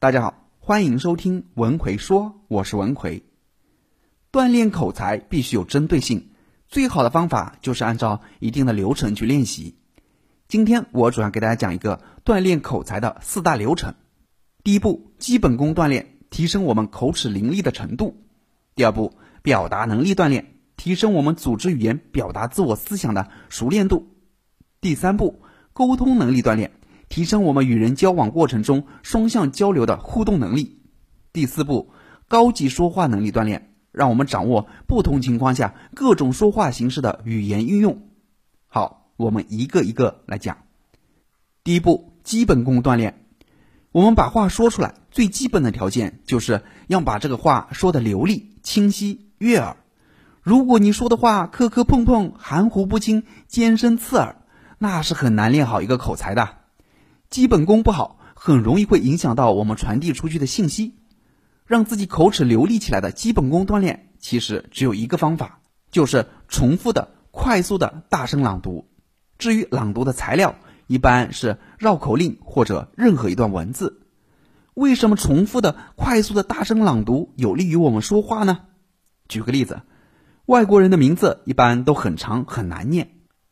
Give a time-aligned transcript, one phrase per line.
[0.00, 3.24] 大家好，欢迎收听文奎说，我是文奎。
[4.30, 6.28] 锻炼口才必须有针对性，
[6.68, 9.74] 最好的方法就是按照一定的流程去练习。
[10.46, 13.92] 今天我主要给大家讲一个锻炼口才的四大流程。
[14.62, 18.14] 第一步，基本功锻炼，提升我们口齿伶俐的程度；
[18.76, 24.06] 第二步，表达能力锻炼，提升我们组织语言表达自我思想的熟练度；
[24.80, 25.42] 第三步，
[25.72, 26.70] 沟通能力锻炼。
[27.08, 30.80] 提升我们与人交往过程中双向交流的互动能力。
[31.32, 31.90] 第四步，
[32.28, 38.02] 高级说话能力锻炼，让我们掌握不同情况下各种说话形式的语言运用。
[38.66, 40.58] 好，我们一个一个来讲。
[41.64, 43.24] 第一步，基本功锻炼。
[43.90, 49.76] 我们把话说出来，最基本的条件就是要把这个话说的流利、清晰、悦耳。
[50.42, 54.36] 如果你说的话磕磕碰碰、含糊不清、尖声刺耳，
[54.78, 56.57] 那是很难练好一个口才的。
[57.30, 60.94] 基本功不好，很容易会影响到我们传递出去的信息。
[61.66, 68.88] 让自己口齿流利起来的基本功锻炼，其实只有一个方法，就是重复的、快速的大声朗读。
[69.36, 70.54] 至于朗读的材料，
[70.86, 74.00] 一般是绕口令或者任何一段文字。
[74.72, 78.60] 为什么重复的、快速的大声朗读有利于我们说话呢？
[79.28, 79.82] 举个例子，
[80.46, 83.10] 外国人的名字一般都很长很难念，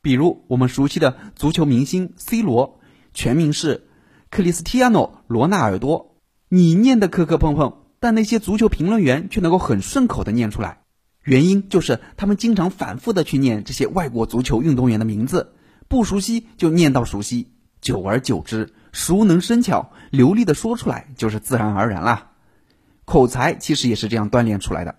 [0.00, 2.77] 比如我们熟悉的足球明星 C 罗。
[3.14, 3.88] 全名是
[4.30, 6.16] 克里斯蒂亚诺·罗纳尔多。
[6.48, 10.80] 你念的磕磕碰碰，但那些足球评论员却能够很顺口的念出来。
[11.24, 15.52] 原因就是他们经常反复的去念这些外国足球运动员的名字，
[15.88, 22.30] 不熟悉就念到熟悉，久而久之，熟能生巧，流利的说出来就是自然而然啦。
[23.04, 24.94] 口才其实也是这样锻炼出来的。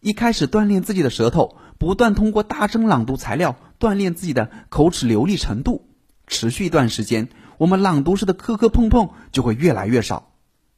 [0.00, 5.88] 一开始锻炼自己的舌头，不断通过大声朗读材料锻炼自己的口齿流利程度。
[6.26, 10.32] 持续一段时间，我们朗读时的磕磕碰碰就会越来越少。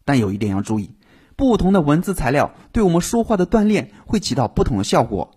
[0.05, 0.91] 但有一点要注意，
[1.37, 5.33] 不同的文字材料对我们说话的锻炼会起到不同的效果。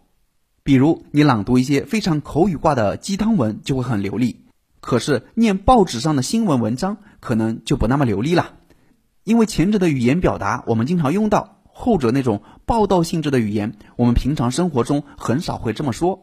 [0.63, 4.45] 比如，你朗读一些非常口语化的鸡汤文就会很流利，
[4.79, 8.53] 可是念报纸上的新闻文章可能就不那么流利了。
[9.23, 16.21] 因为前者的语言表达我们经常用到，后者那种报道性质的语言，我们平常生活中很少会这么说。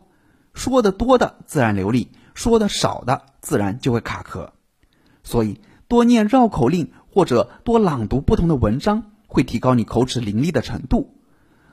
[0.52, 2.10] 说的多的自然流利。
[2.34, 4.52] 说的少的，自然就会卡壳，
[5.22, 11.16] 所以多念绕口令或者多朗读不同的文章，会提高你口齿伶俐的程度。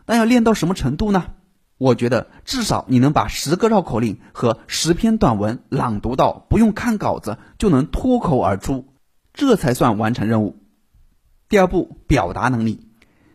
[0.05, 1.25] 那要练到什么程度呢？
[1.77, 8.87] 我觉得至少你能把十个绕口令和十篇短文朗读到不用看稿子就能脱口而出，
[9.33, 10.55] 这才算完成任务。
[11.49, 12.87] 第二步，表达能力。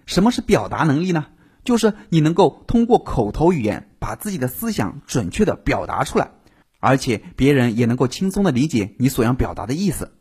[0.06, 1.26] 什么是表达能力呢？
[1.62, 6.30] 就是你能够通过口头语言把自己的思想准确的表达出来。
[6.80, 10.12] 而且别人也能够轻松的理解你所要表达的意思。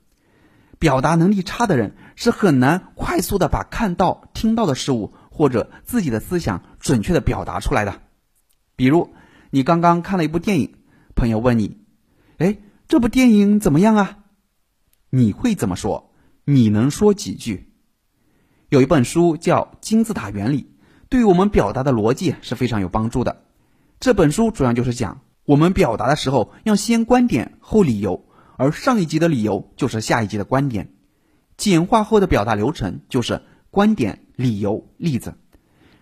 [0.77, 8.01] 表达能力差的人是很难快速的把看到、听到的事物或者自己的思想准确的表达出来的。
[8.77, 9.13] 比如，
[9.49, 10.75] 你刚刚看了一部电影，
[11.15, 11.81] 朋友问你
[12.39, 14.19] ：“哎，这部电影怎么样啊？”
[15.11, 16.13] 你会怎么说？
[16.45, 17.73] 你能说几句？
[18.69, 20.61] 有一本书叫《金字塔原理》，
[21.09, 23.43] 对于我们表达的逻辑是非常有帮助的。
[23.99, 25.21] 这本书主要就是讲。
[25.49, 28.23] 我们表达的时候要先观点后理由，
[28.55, 30.93] 而上一集的理由就是下一集的观点。
[31.57, 35.33] 简化后的表达流程就是观点、理由、例子。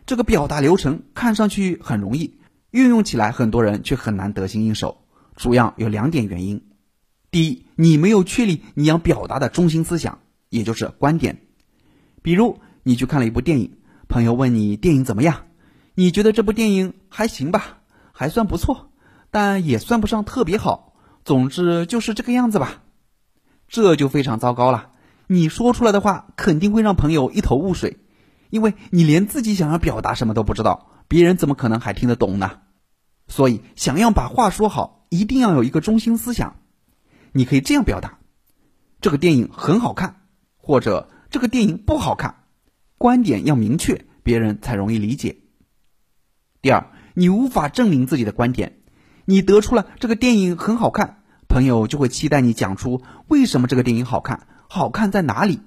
[0.06, 2.41] 这个表达流程看上去很容易，
[2.72, 5.06] 运用起来很多人却很难得心应手。
[5.38, 6.66] 主要有两点原因：
[7.31, 10.19] 第一，你没有确立你要表达的中心思想，
[10.50, 11.38] 也就是观点。
[12.22, 13.78] 比如你去看了一部电影，
[14.09, 15.46] 朋友问你电影怎么样，
[15.96, 17.78] 你觉得这部电影还行吧，
[18.12, 18.91] 还算不错。
[19.31, 20.93] 但也算不上特别好，
[21.25, 22.83] 总之就是这个样子吧，
[23.67, 24.91] 这就非常糟糕了。
[25.27, 27.97] 你说出来的话肯定会让朋友一头雾水，
[28.49, 32.61] 因为你连自己想要表达什么都不知道，别人怎么可能还听得懂呢？
[33.27, 36.55] 所以，想要把话说好，一定要有一个中心思想。
[37.33, 38.19] 你可以这样表达：
[39.01, 40.21] 这个电影很好看，
[40.55, 42.45] 或者这个电影不好看。
[42.97, 45.39] 观点要明确，别人才容易理解。
[46.62, 48.80] 第二，你无法证明自己的观点。
[49.29, 55.59] 你得出了这个电影很好看，朋友就会期待你讲出为什么这个电影好看，好看在哪里，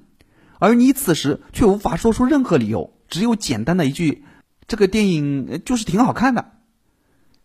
[0.58, 4.24] 而你此时却无法说出任何理由，只有简单的一句
[4.66, 6.52] “这个电影就是挺好看的”，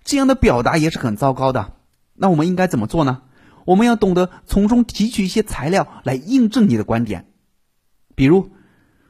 [0.05, 1.73] 这样的表达也是很糟糕的。
[2.13, 3.23] 那我们应该怎么做呢？
[3.65, 7.27] 我们要懂得从中提取一些材料来印证你的观点，
[8.15, 8.51] 比如，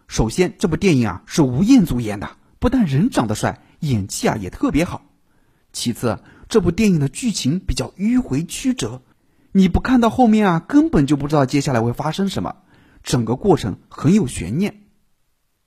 [0.08, 5.04] 首先这部电影啊是吴彦祖演的，不但人长得帅，演技啊也特别好，
[5.72, 6.18] 其次。
[6.48, 9.02] 这部电影的剧情比较迂回曲折，
[9.52, 12.56] 你不看到后面啊，根本就不知道接下来会发生什么。
[13.04, 14.84] 整个过程很有悬念。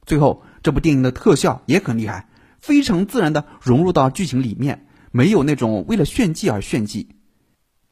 [0.04, 2.28] 最后，这部电影的特效也很厉害，
[2.58, 7.16] 非常自然的融入到剧情里面，没有那种为了炫技而炫技。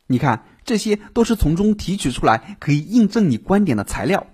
[0.08, 4.26] 你看，这些都是从中提取出来可以印证你观点的材料。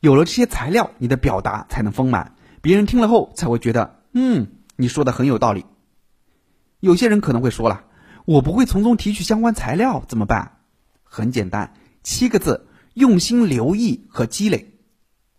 [0.00, 5.64] 有了这些材料，你的表达才能丰满，别人听了后才会觉得，嗯，你说的很有道理。
[6.80, 7.84] 有些人可能会说了，
[8.24, 10.58] 我不会从中提取相关材料怎么办？
[11.02, 14.74] 很简单，七个字：用心留意和积累。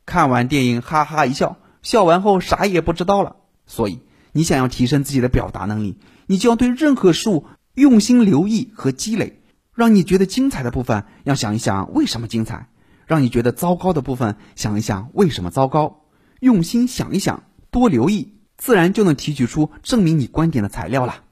[0.05, 3.37] 看完电影哈哈一笑，笑完后啥也不知道了。
[3.65, 4.01] 所以，
[4.33, 5.97] 你想要提升自己的表达能力，
[6.27, 9.41] 你就要对任何事物用心留意和积累。
[9.73, 12.67] 让你觉得精彩的部分，要想一想为什么精彩；
[13.07, 16.01] 让你觉得糟糕的部分，想一想为什么糟糕。
[16.39, 21.23] 用心想一想，多留意，自然就能提取出证明你观点的材料了。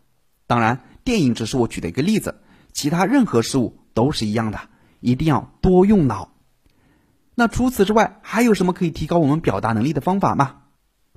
[0.48, 2.42] 当然，电影只是我举的一个例子，
[2.74, 4.60] 其他任何事物都是一样的，
[5.00, 6.30] 一定要多用脑。
[7.36, 10.58] 那除此之外，还有什么可以提高我们表达能力的方法吗？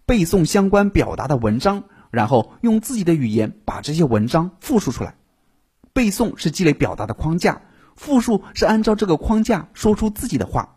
[0.07, 5.17] 背诵相关表达的文章，然后用自己的语言把这些文章复述出来。
[5.93, 7.63] 背诵是积累表达的框架，
[7.97, 10.77] 复述是按照这个框架说出自己的话。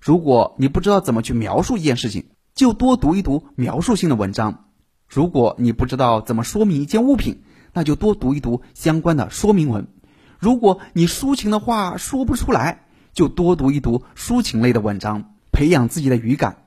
[0.00, 4.64] 如果你不知道怎么去描述一件事情，就多读一读描述性的文章；
[5.08, 9.84] 如果你不知道怎么说明一件物品，那就多读一读相关的说明文；
[10.38, 16.64] 如果你抒情的话说不出来，就多读一读抒情类的文章，培养自己的语感。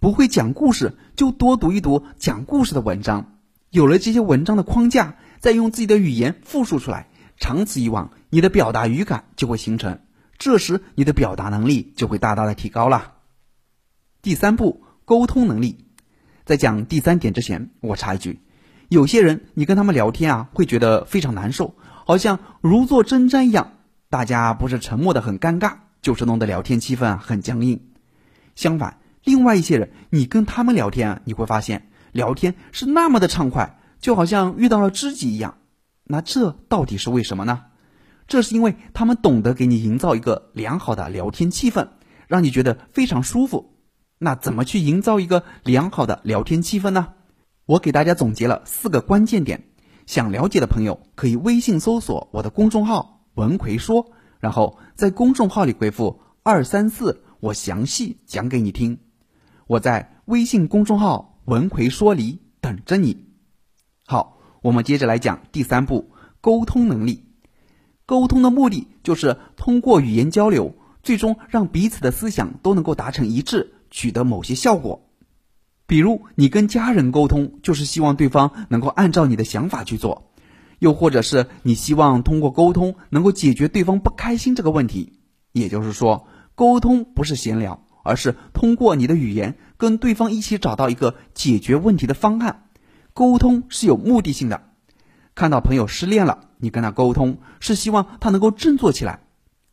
[0.00, 3.38] 不会讲故事，就多读一读讲故事的文章。
[3.70, 7.08] 有了这些文章的框架，再用自己的语言复述出来。
[7.36, 10.00] 长此以往，你的表达语感就会形成，
[10.38, 13.14] 这时你的表达能力就会大大的提高了。
[14.22, 15.86] 第三步，沟通能力。
[16.44, 18.40] 在讲第三点之前，我插一句：
[18.94, 21.74] 有些人你跟他们聊天啊，会觉得非常难受，
[22.06, 23.72] 好像如坐针毡一样。
[24.08, 27.80] 大家不是沉默的很尴尬，就是弄得聊天气氛啊很僵硬。
[28.54, 35.56] 相反，另外一些人，你跟他们聊天啊，你会发现聊天是那么的畅快，就好像遇到了知己一样。
[36.04, 37.64] 那这到底是为什么呢？
[38.28, 41.88] 这是因为他们懂得给你营造一个良好的聊天气氛，
[42.28, 43.74] 让你觉得非常舒服。
[44.18, 47.08] 那怎么去营造一个良好的聊天气氛呢？
[47.66, 49.64] 我给大家总结了四个关键点，
[50.06, 58.98] 想了解的朋友可以微信搜索我的公众号“文奎说”，然后在公众号里回复“二三四”，我详细讲给你听。
[59.66, 63.26] 我在微信公众号“文奎说”里等着你。
[64.06, 64.32] 好。
[64.64, 67.28] 我们接着来讲第三步，沟通能力。
[68.06, 75.03] 沟通的目的就是通过语言交流，最终让彼此的思想都能够达成一致，取得某些效果。
[75.94, 80.24] 比如，你跟家人沟通，就是希望对方能够按照你的想法去做；
[80.80, 85.12] 又或者是你希望通过沟通能够解决对方不开心这个问题。
[85.52, 86.26] 也就是说，
[86.56, 92.64] 沟通不是闲聊，而是通过你的语言跟对方一起找到一个解决问题的方案。
[93.12, 94.62] 沟通是有目的性的，
[95.36, 99.20] 看到朋友失恋了，你跟他沟通是希望他能够振作起来；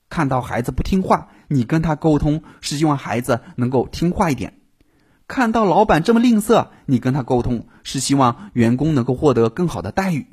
[0.07, 4.51] 看到孩子不听话，你跟他沟通是希望孩子能够听话一点；
[5.31, 10.27] 看到老板这么吝啬，你跟他沟通是希望员工能够获得更好的待遇。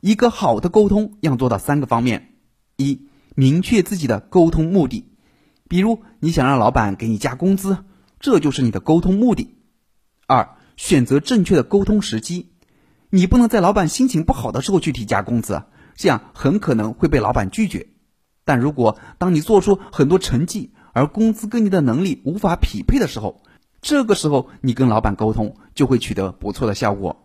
[0.00, 2.32] 一个好的沟通要做到三个方面：
[2.78, 5.04] 一、明确自己的沟通目的，
[5.68, 7.84] 比如你想让老板给你加工资，
[8.20, 9.48] 这就是你的沟通目的；
[10.26, 12.52] 二、选择正确的沟通时机，
[13.10, 15.64] 你不能在老板心情不好的时候去提加工资，
[15.94, 17.88] 这样很可能会被老板拒绝。
[18.46, 23.42] 但如果当你做出很多成绩，而工资跟你的能力无法匹配的时候，
[23.80, 27.24] 这个时候你跟老板沟通就会取得不错的效果。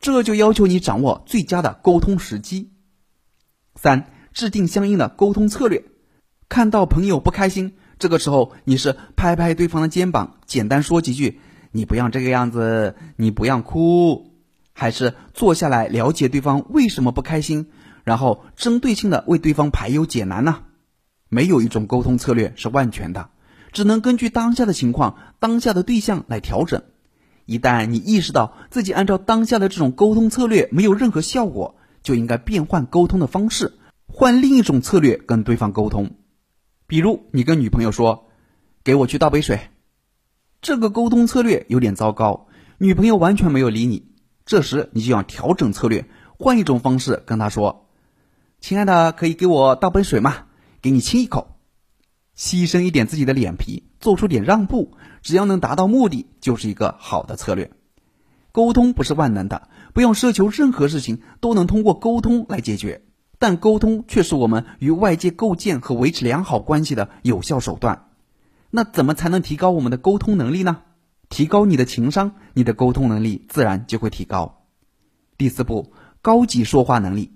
[0.00, 2.70] 这就要求你掌握最佳的沟通时机。
[3.74, 5.84] 三、制定相应的沟通策略。
[6.48, 11.40] 看到朋友不开心，这个时候你是拍拍对方的肩膀，简单说几句。
[11.72, 14.32] 你不要这个样子，你不要哭，
[14.72, 17.70] 还是坐下来了解对方为什么不开心，
[18.04, 20.60] 然后针对性的为对方排忧解难呢？
[21.28, 23.28] 没有一种沟通策略是万全的，
[23.78, 26.82] 只能根据当下的情况、当下的对象来调整。
[27.46, 36.10] 一旦你意识到自己按照当下的这种沟通策略没有任何效果，就应该变换沟通的方式，换另一种策略跟对方沟通。
[36.88, 38.26] 比如，你跟女朋友说
[38.82, 39.60] ：“给我去倒杯水。”
[40.60, 44.08] 这个沟通策略有点糟糕，女朋友完全没有理你。
[44.44, 46.04] 这时你就要调整策略，
[46.36, 47.86] 换一种方式跟她说
[48.58, 50.34] ：“亲爱的，可以给我倒杯水吗？
[50.82, 51.54] 给你亲一口。”
[52.38, 54.92] 牺牲一点自己的脸皮，做出点让步，
[55.22, 57.72] 只要能达到目的，就是一个好的策略。
[58.52, 63.02] 沟通不是万能的，不要奢求任何事情都能通过沟通来解决，
[63.40, 68.06] 但沟通却是我们与外界构建和维持良好关系的有效手段。
[68.70, 70.82] 那怎么才能提高我们的沟通能力呢？
[71.28, 74.62] 提高你的情商，你的沟通能力自然就会提高。
[75.36, 75.92] 第四步，
[76.22, 77.32] 高级说话能力。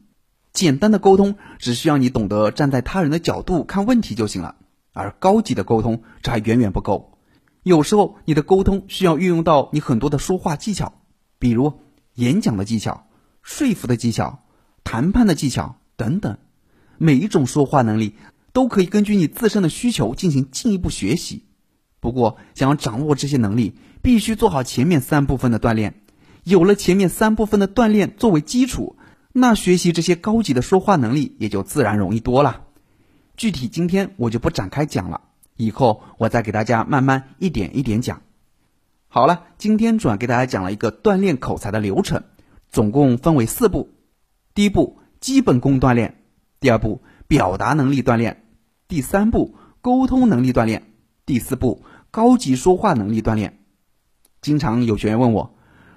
[0.53, 4.57] 简单的沟通只需要你懂得站在他人的角度看问题就行了，
[4.93, 7.19] 而高级的沟通这还远远不够。
[7.63, 10.95] 有时候你的沟通需要运用到你很多的说话技巧，
[11.39, 11.73] 比如
[12.15, 13.07] 演讲的技巧、
[13.43, 14.45] 说服的技巧、
[14.85, 16.39] 谈判的技巧等等。
[16.99, 18.17] 每一种说话能力
[18.53, 21.45] 都可以根据你自身的需求进行进一步学习。
[22.01, 26.03] 不过，想要掌握这些能力，必须做好前面三部分的锻炼。
[26.45, 28.97] 有了前面三部分的锻炼作为基础。
[29.33, 32.65] 那学习这些高级的说话能力也就自然容易多了。
[33.37, 35.21] 具体今天我就不展开讲了，
[35.57, 38.23] 以后我再给大家慢慢一点一点讲。
[39.09, 42.23] 好了，今天主要给大家讲了一个锻炼口才的流程，
[42.71, 43.91] 总共分为四步：
[44.55, 46.23] 第一步基本功锻炼，
[46.61, 48.45] 第二步表达能力锻炼，
[48.89, 50.93] 第三步沟通能力锻炼，
[51.27, 53.59] 第四步高级说话能力锻炼。
[54.41, 55.55] 经常有学员问我，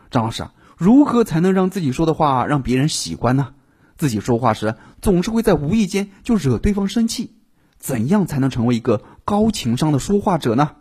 [0.10, 0.46] 张老师。
[0.77, 3.54] 如何才能让自己说的话让别人喜欢呢？
[3.98, 7.32] 自己说话时总是会在无意间就惹对方生气，
[7.78, 10.72] 怎样才能成为一个高情商的说话者呢？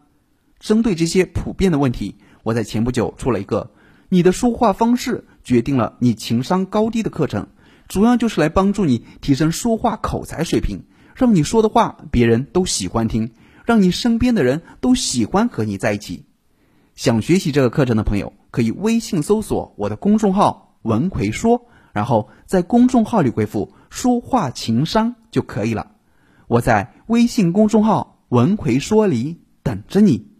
[0.59, 3.71] 针对这些普遍的问题，我在前不久出了一个
[4.09, 7.49] 《你的说话方式决定了你情商高低》的课程，
[7.89, 13.33] 主要就是来帮助你提升说话口才水平，让你说的话别人都喜欢听，
[13.65, 16.25] 让你身边的人都喜欢和你在一起。
[16.95, 18.33] 想学习这个课程的朋友。
[18.55, 25.93] 可以微信搜索我的公众号“文奎说”，然后在公众号里回复“书画情商”就可以了。
[26.49, 30.34] 我在微信公众号“文奎说”理等着你。